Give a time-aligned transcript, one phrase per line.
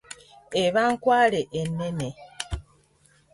[0.63, 2.09] Eba nkwale ennene.